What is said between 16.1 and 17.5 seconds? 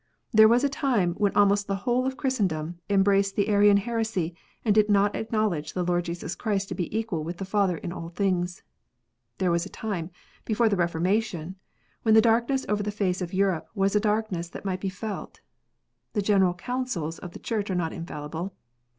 The General Councils of the